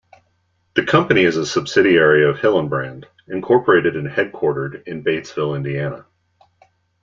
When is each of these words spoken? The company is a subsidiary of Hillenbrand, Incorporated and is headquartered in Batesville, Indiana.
The 0.73 0.83
company 0.83 1.21
is 1.25 1.37
a 1.37 1.45
subsidiary 1.45 2.27
of 2.27 2.37
Hillenbrand, 2.37 3.05
Incorporated 3.27 3.95
and 3.95 4.07
is 4.07 4.13
headquartered 4.13 4.81
in 4.87 5.03
Batesville, 5.03 5.55
Indiana. 5.55 6.07